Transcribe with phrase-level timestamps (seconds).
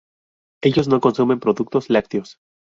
[0.63, 2.39] Ellos no consumen productos lácteos.